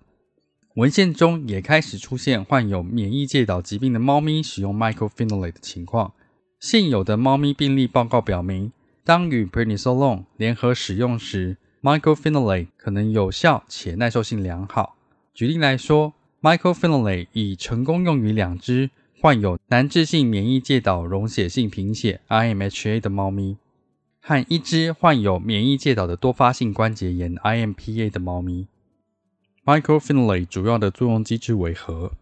[0.76, 6.14] 文献中也开始出现患有免疫介导疾病的猫咪使用 mycophenolate 的情况。
[6.60, 8.72] 现有的猫咪病例报告表明，
[9.04, 14.98] 当与 prednisolone 联合使用时，mycophenolate 可能有效且耐受性良好。
[15.36, 23.58] 举例来说，mycophenolate 已成功用于两只患有难治性免疫介导溶血性贫血 （IMHA） 的猫咪，
[24.22, 28.68] 和一只患有免疫介导的多发性关节炎 （IMPA） 的猫咪。
[29.66, 32.14] Mycophenolate 主要的作用机制为何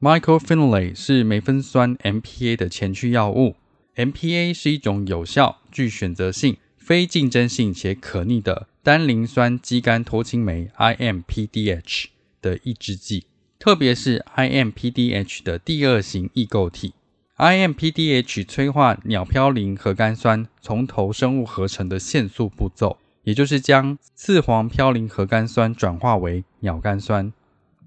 [0.00, 3.56] ？Mycophenolate 是梅芬酸 MPA 的前驱药物。
[3.94, 12.15] MPA 是一种有效、具选择性、非竞争性且可逆的单磷酸肌酐脱氢酶 （IMPDH）
[12.46, 13.26] 的抑制剂，
[13.58, 16.94] 特别是 IMPDH 的第二型异构体。
[17.38, 22.98] IMPDH 催化鸟嘌呤核苷酸从头生物合成的限速步骤。
[23.26, 27.32] 也就是将次黄嘌呤核苷酸转化为鸟苷酸。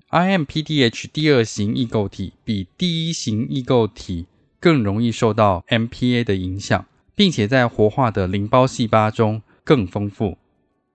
[0.10, 4.26] IMPDH 第二型异构体比第一型异构体
[4.60, 6.86] 更容易受到 MPA 的影响，
[7.16, 10.38] 并且在活化的淋巴细胞中更丰富。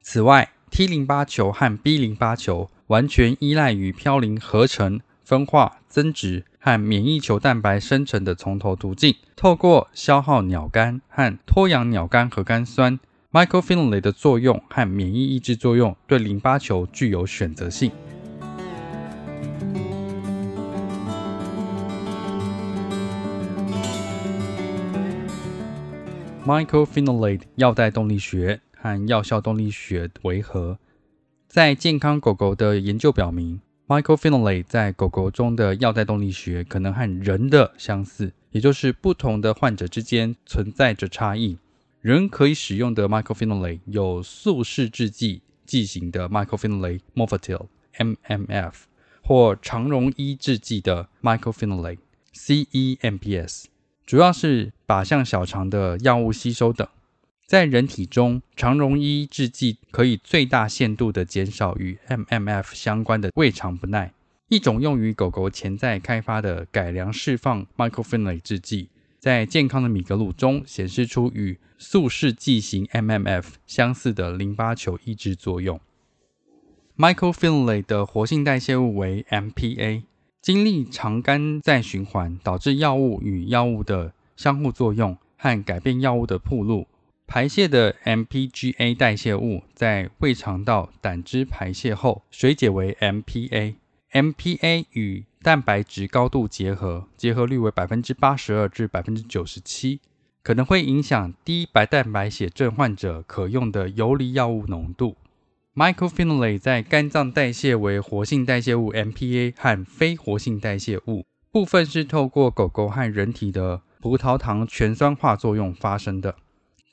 [0.03, 13.01] 此外，T 淋巴球和 B 淋巴球完全依赖于嘌呤合成、分化、增殖和免疫球蛋白生成的从头途径，透过消耗鸟苷和脱氧鸟苷核苷酸。
[13.33, 17.91] ，microphenolate 的作用和免疫抑制作用对淋巴球具有选择性。
[26.47, 30.79] microphenolate 药代动力学和药效动力学为何？
[31.55, 41.57] 在健康狗狗的研究表明，Mycophenolate 在狗狗中的药代动力学可能和人的相似，也就是不同的患者之间存在着差异。
[42.01, 48.73] 人可以使用的 mycophenolate 有速式制剂剂型的 mycophenolate mofetil MMF
[49.23, 51.99] 或肠溶衣制剂的 mycophenolate
[52.35, 53.67] CEMPS，
[54.05, 56.89] 主要是靶向小肠的药物吸收等。
[57.47, 64.13] 在人体中，肠溶衣制剂可以最大限度地减少与 MMF 相关的胃肠不耐。
[64.49, 68.89] 一种用于狗狗潜在开发的改良释放 mycophenolate 制剂。
[69.19, 75.79] 在健康的米格鲁中显示出与速式剂型 MMF 相似的淋巴球抑制作用。
[76.97, 80.03] Mycophenolate 的活性代谢物为 MPA，
[80.41, 86.87] 经历肠肝再循环，导致药物与药物的相互作用和改变药物的铺路。
[87.35, 93.75] 排泄的 MPGA 代谢物在胃肠道胆汁排泄后水解为 MPA。
[94.13, 99.99] MPA 与蛋白质高度结合，结合率为百分之八十二至百分之九十七，
[100.45, 105.17] 可能会影响低白蛋白血症患者可用的游离药物浓度。
[105.75, 116.37] Mycophenolate 在肝脏代谢为活性代谢物 MPA 和非活性代谢物，部分是透过狗狗和人体的葡萄糖全酸化作用发生的。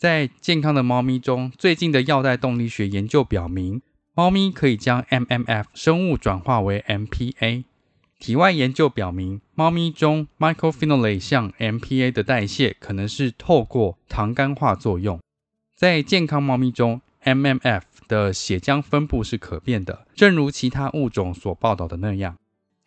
[0.02, 3.84] 在健康的猫咪中，最近的药代动力学研究表明。
[4.16, 7.66] 猫咪可以将 MMF 生物转化为 MPA。
[8.18, 15.20] 体外研究表明，猫咪中 microphenolate 向 MPA 的代谢可能是透过糖苷化作用。
[15.76, 22.38] 在健康猫咪中，MMF 的血浆分布是可变的，正如其他物种所报道的那样。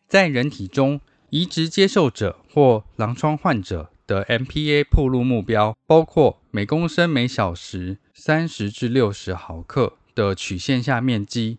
[0.08, 1.00] 在人体中，
[1.30, 9.94] 移植接受者或狼疮患者的 MPA 铺路目标包括每公升每小时三十至六十毫克。
[10.14, 11.59] 的曲线下面积，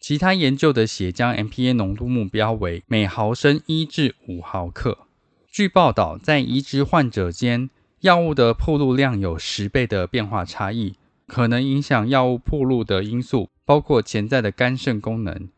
[0.00, 4.98] 其他研究的血浆 MPA 浓度目标为每毫升一至五毫克。
[5.46, 7.70] 据报道，在移植患者间，
[8.00, 10.96] 药物的铺路量有十倍的变化差异。
[11.28, 15.48] 可能影响药物铺路的因素包括潜在的肝肾功能、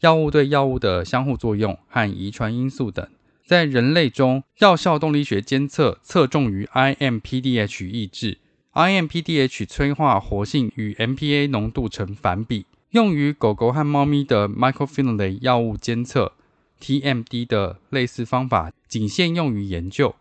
[0.00, 3.08] 药物对药物的相互作用和遗传因素等。
[3.52, 8.38] 在人类中，药效动力学监测侧重于 IMPDH 抑制。
[8.72, 12.64] IMPDH 催化活性与 MPA 浓度成反比。
[12.92, 16.32] 用于狗狗和猫咪的 mycophenolate 药物监测
[16.80, 20.14] （TMD） 的类似方法仅限用于研究。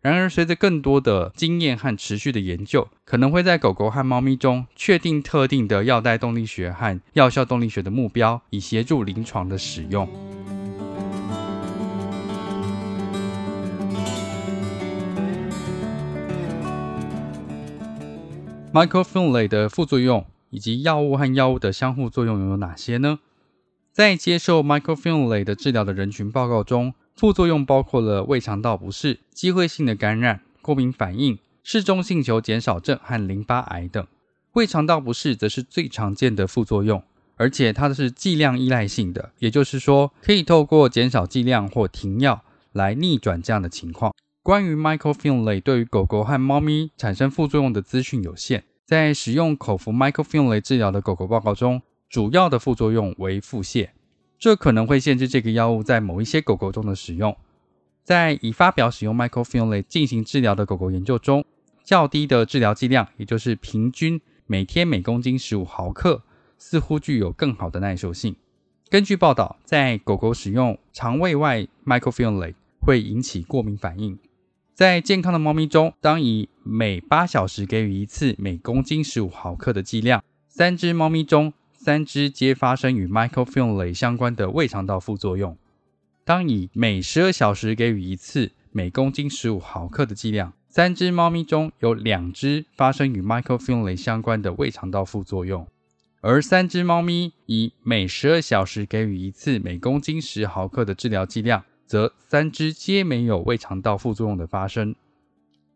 [0.00, 10.08] 然而，随着更多的经验和持续的研究，可能会在狗狗和猫咪中确定特定的药代动力学和药效动力学的目标，以协助临床的使用。
[18.78, 23.18] Microfinlay 的副作用以及药物和药物的相互作用有哪些呢？
[23.92, 34.06] 在接受 microfinlay 的治疗的人群报告中，副作用包括了胃肠道不适、机会性的感染、过敏反应、嗜中性球减少症和淋巴癌等。
[34.52, 37.02] 胃肠道不适则是最常见的副作用，
[37.34, 44.14] 而且它是剂量依赖性的，也就是说，可以透过减少剂量或停药来逆转这样的情况。
[44.42, 53.90] 关于 Mycophenolate 对于狗狗和猫咪产生副作用的资讯有限，在使用口服 Mycophenolate 治疗的狗狗报告中，主要的副作用为腹泻，
[54.38, 57.36] 这可能会限制这个药物在某一些狗狗中的使用。
[58.02, 61.44] 在已发表使用 Mycophenolate 进行治疗的狗狗研究中，
[61.84, 66.22] 较低的治疗剂量，也就是平均每天每公斤十五毫克，
[66.56, 68.34] 似乎具有更好的耐受性。
[68.88, 74.18] 根据报道，在狗狗使用肠胃外 Mycophenolate 会引起过敏反应。
[74.78, 85.58] 在健康的猫咪中，当以每八小时给予一次每公斤十五毫克的剂量，三只猫咪中三只皆发生与 microfilm 相关的胃肠道副作用。
[86.24, 95.66] 当以每十二小时给予一次每公斤十五毫克的剂量，三只猫咪中有两只发生与 microfilm 相关的胃肠道副作用，
[96.20, 101.64] 而三只猫咪以每十二小时给予一次每公斤十毫克的治疗剂量。
[101.88, 104.94] 则三只皆没有胃肠道副作用的发生。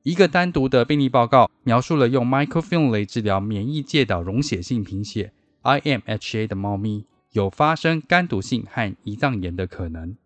[0.02, 5.32] 一个单独的病例报告描述了用 microfilm 治疗免疫介导溶血性贫血
[5.62, 10.16] （IMHA） 的猫咪有发生肝毒性和胰脏炎的可能。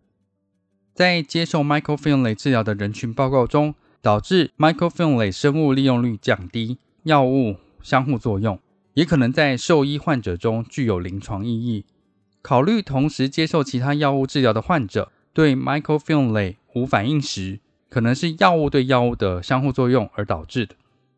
[0.93, 8.59] 在接受 microfilm 治疗的人群报告中，导致 microfilm 生物利用率降低，药物相互作用，
[8.95, 11.85] 也可能在兽医患者中具有临床意义。
[12.41, 15.11] 考虑同时接受其他药物治疗的患者。
[15.37, 17.59] 对 microfilm 类无反应时，
[17.91, 20.73] 可能是药物对药物的相互作用而导致的。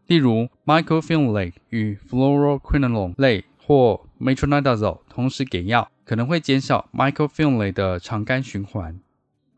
[0.08, 9.00] 例如，microfilm 类与 fluoroquinolone 类或 metronidazole 同时给药，可能会减少 microfilm 类的肠肝循环。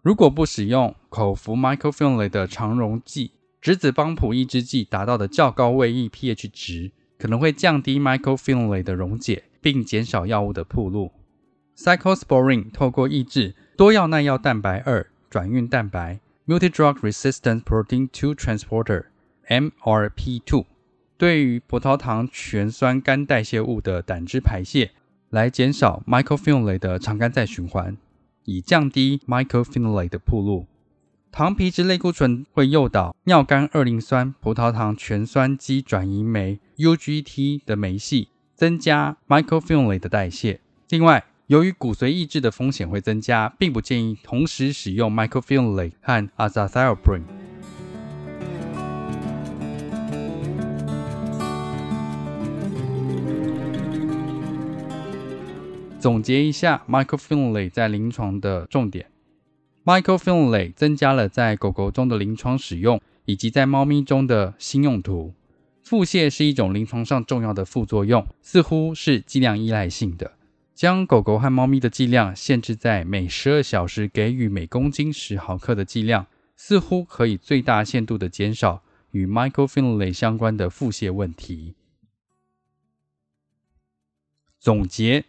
[0.04, 11.12] 如果不使用口服 microfilm 类的肠溶剂，质子泵抑制剂达到的较高胃液 pH 值，可能会降低 microfilm 类的溶解，并减少药物的铺路。
[11.82, 20.66] Cyclosporine 透过抑制多药耐药蛋白二转运蛋白 （Multidrug Resistant Protein 2 Transporter，MRP2）
[21.18, 24.92] 对于葡萄糖醛酸肝代谢物的胆汁排泄，
[25.32, 27.98] 来减少 Mycophenolate 的肠肝再循环，
[28.46, 30.68] 以降低 Mycophenolate 的铺路。
[31.32, 40.60] 糖皮质类固醇会诱导尿苷二磷酸葡萄糖醛酸基转移酶 （UGT） 的酶系，增加 Mycophenolate 的代谢。
[40.90, 47.24] 另外，由于骨髓抑制的风险会增加，并不建议同时使用 microfenolate 和 Azathioprine。
[56.00, 59.08] 总结一下 microfenolate 在临床的重点
[59.84, 65.34] ：microfenolate 增加了在狗狗中的临床使用，以及在猫咪中的新用途。
[65.84, 70.32] 腹泻是一种临床上重要的副作用，似乎是剂量依赖性的。
[70.82, 76.26] 将狗狗和猫咪的剂量限制在每十二小时给予每公斤十毫克的剂量，
[76.56, 81.76] 似乎可以最大限度的减少与 Mycophenolate 相关的腹泻问题。
[84.60, 85.26] 总结：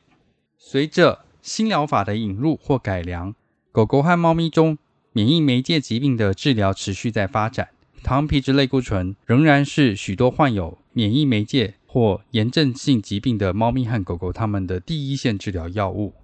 [0.56, 3.34] 随着新疗法的引入或改良，
[3.72, 4.78] 狗狗和猫咪中
[5.12, 7.68] 免疫媒介疾病的治疗持续在发展。
[8.02, 11.74] 糖皮质类固醇仍然是许多患有免疫媒介。
[11.92, 16.14] 或炎症性疾病的猫咪和狗狗，它们的第一线治疗药物，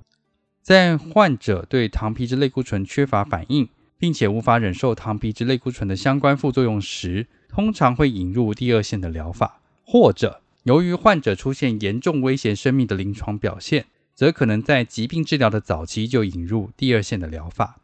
[0.63, 17.79] 在患者对糖皮质类固醇缺乏反应，并且无法忍受糖皮质类固醇的相关副作用时，通常会引入第二线的疗法；或者由于患者出现严重威胁生命的临床表现，则可能在疾病治疗的早期就引入第二线的疗法，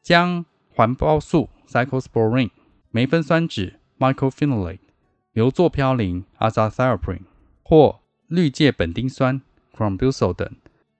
[0.00, 2.50] 将环孢素 （Cyclosporine）、
[2.92, 4.78] 梅芬酸酯 （Mycophenolate）。
[5.36, 7.20] 硫唑嘌呤 （Azathioprine）
[7.62, 10.50] 或氯界苯丁酸 c r o m b u s o l 等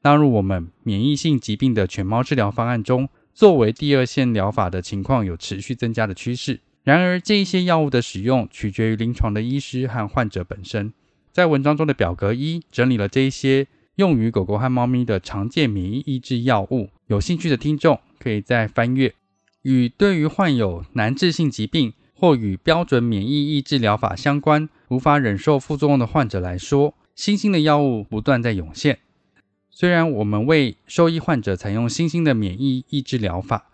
[0.02, 6.60] 纳入我们免疫性疾病的犬猫治疗方案中，作为第二线疗法的情况有持续增加的趋势。
[6.84, 10.92] 然而，这一些药物的使用取决于临床的医师和患者本身。
[11.32, 16.90] 在文章中的表格一整理了这一些用于狗狗和猫咪的常见免疫抑制药物。
[17.06, 19.14] 有兴趣的听众可以再翻阅。
[19.62, 21.94] 与对于患有难治性疾病。
[22.18, 29.00] 或与标准免疫抑制疗法相关、无法忍受副作用的患者来说，新兴的药物不断在涌现。
[29.70, 33.66] 虽然我们为受益患者采用新兴的免疫抑制疗法，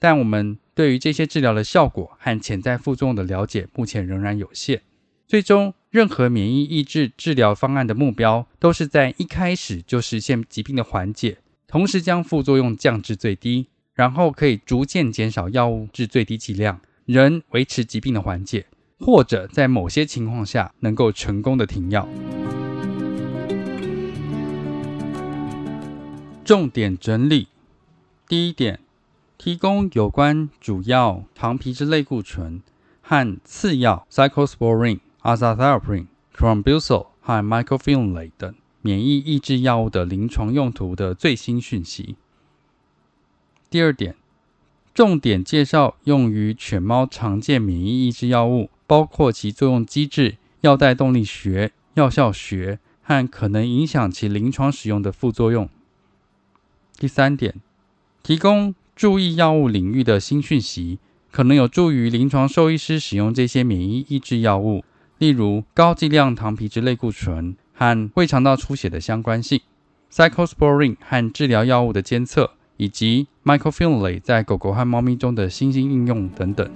[0.00, 4.82] 但我们对于这些治疗的效果和潜在副作用的了解目前仍然有限。
[5.28, 11.38] 最终，任何免疫抑制治疗方案的目标都是在一开始就实现疾病的缓解，
[11.68, 16.80] 同时将副作用降至最低，然后可以逐渐减少药物至最低剂量。
[17.06, 18.66] 仍维持疾病的缓解，
[18.98, 22.08] 或者在某些情况下能够成功的停药。
[26.44, 27.48] 重点整理：
[28.28, 28.80] 第一点，
[29.38, 32.62] 提供有关主要糖皮质类固醇
[33.00, 42.16] 和次要 cyclosporin、azathioprine、clorambucil 和 mycophenolate 等免疫抑制药物的临床用途的最新讯息。
[43.70, 44.14] 第二点，
[44.94, 55.68] 重点介绍用于犬猫常见免疫抑制药物，包括其作用机制、药代动力学、药效学和可能影响其临床使用的副作用。
[56.96, 57.56] 第三点，
[58.22, 61.00] 提供注意药物领域的新讯息，
[61.32, 64.84] 可能有助于临床兽医师使用这些免疫抑制药物，
[65.18, 69.60] 例如高剂量糖皮质类固醇和胃肠道出血的相关性
[70.12, 76.68] ，cyclosporin 和治疗药物的监测，以及 mycophenolate 在狗狗和猫咪中的新兴应用等等。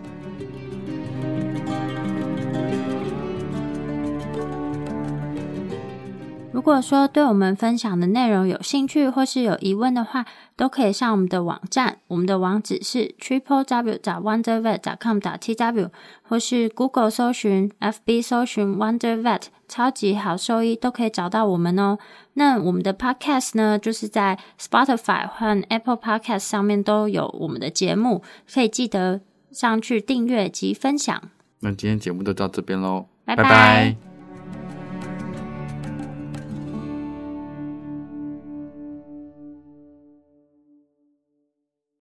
[6.50, 15.90] 如果说对我们分享的内容有兴趣或是有疑问的话，都可以上我们的网站，我们的网址是 triple w 找 wondervet 找 com 打 t w，
[16.22, 21.96] 或是 Google 搜寻、FB 搜寻 Wonder Vet 超级好兽医，都可以找到我们哦。
[22.38, 28.22] 那我们的 Podcast 呢，就是在 Spotify 和 Apple Podcast 上面都有我们的节目，
[28.52, 29.20] 可以记得
[29.50, 31.20] 上去订阅及分享。
[31.60, 34.07] 那今天节目就到这边喽，拜拜拜